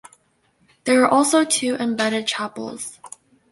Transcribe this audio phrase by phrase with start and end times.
[0.85, 2.97] There are also two embedded chapels.